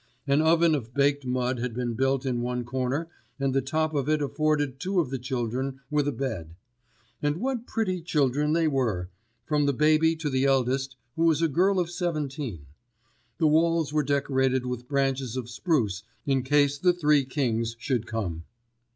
[0.25, 3.07] An oven of baked mud had been built in one corner
[3.39, 6.55] and the top of it afforded two of the children with a bed.
[7.21, 9.11] And what pretty children they were,
[9.45, 12.65] from the baby to the eldest who was a girl of seventeen!
[13.37, 18.45] The walls were decorated with branches of spruce in case the Three Kings should come.